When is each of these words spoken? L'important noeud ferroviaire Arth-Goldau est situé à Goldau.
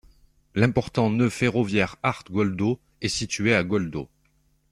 L'important 0.55 1.11
noeud 1.11 1.29
ferroviaire 1.29 1.95
Arth-Goldau 2.01 2.79
est 3.01 3.07
situé 3.07 3.53
à 3.53 3.63
Goldau. 3.63 4.09